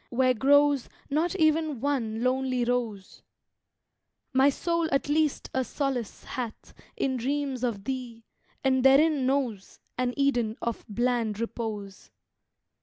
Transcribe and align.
where 0.09 0.33
grows 0.33 0.89
Not 1.11 1.35
even 1.35 1.79
one 1.79 2.23
lonely 2.23 2.65
rose) 2.65 3.21
My 4.33 4.49
soul 4.49 4.89
at 4.91 5.09
least 5.09 5.51
a 5.53 5.63
solace 5.63 6.23
hath 6.23 6.73
In 6.97 7.17
dreams 7.17 7.63
of 7.63 7.83
thee, 7.83 8.23
and 8.63 8.83
therein 8.83 9.27
knows 9.27 9.79
An 9.99 10.15
Eden 10.17 10.57
of 10.59 10.83
bland 10.89 11.39
repose. 11.39 12.09